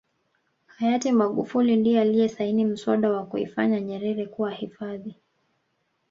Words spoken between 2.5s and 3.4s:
mswada wa